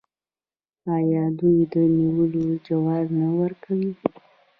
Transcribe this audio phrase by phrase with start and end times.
[0.95, 3.91] آیا دوی د نیولو جواز نه ورکوي؟